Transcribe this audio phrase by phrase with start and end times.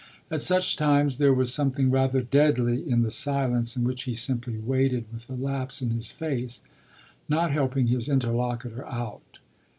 [0.31, 4.57] At such times there was something rather deadly in the silence in which he simply
[4.57, 6.63] waited with a lapse in his face,
[7.29, 9.37] not helping his interlocutor out.